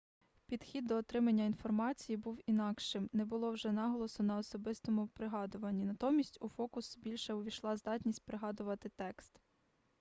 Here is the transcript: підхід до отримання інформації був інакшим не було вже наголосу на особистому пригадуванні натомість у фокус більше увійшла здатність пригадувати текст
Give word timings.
підхід 0.47 0.85
до 0.85 0.95
отримання 0.95 1.45
інформації 1.45 2.17
був 2.17 2.39
інакшим 2.45 3.09
не 3.13 3.25
було 3.25 3.51
вже 3.51 3.71
наголосу 3.71 4.23
на 4.23 4.37
особистому 4.37 5.07
пригадуванні 5.07 5.85
натомість 5.85 6.37
у 6.41 6.49
фокус 6.49 6.97
більше 6.97 7.33
увійшла 7.33 7.77
здатність 7.77 8.23
пригадувати 8.23 8.89
текст 8.89 9.41